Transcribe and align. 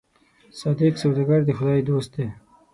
صادق 0.59 0.93
سوداګر 1.03 1.39
د 1.45 1.49
خدای 1.57 1.81
دوست 1.89 2.11
دی. 2.15 2.27